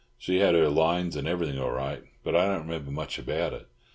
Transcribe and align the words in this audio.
She 0.17 0.39
had 0.39 0.55
her 0.55 0.67
lines 0.67 1.15
and 1.15 1.27
everything 1.27 1.59
all 1.59 1.69
right, 1.69 2.01
but 2.23 2.35
I 2.35 2.45
don't 2.47 2.63
remember 2.65 2.89
much 2.89 3.19
about 3.19 3.53
it. 3.53 3.67